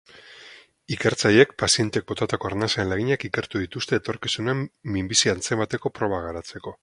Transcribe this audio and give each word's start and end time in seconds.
Ikertzaileek 0.95 1.51
pazienteek 1.63 2.07
botatako 2.13 2.51
arnasaren 2.51 2.89
laginak 2.95 3.27
ikertu 3.31 3.63
dituzte 3.65 4.01
etorkizunean 4.01 4.65
minbizia 4.97 5.39
antzemateko 5.39 5.95
probak 6.01 6.29
garatzeko. 6.31 6.79